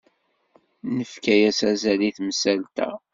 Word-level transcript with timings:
Nefka-as 0.97 1.59
azal 1.69 2.01
i 2.09 2.11
temsalt-a. 2.17 2.89